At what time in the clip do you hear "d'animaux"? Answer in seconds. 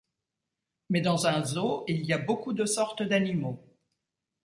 3.03-3.63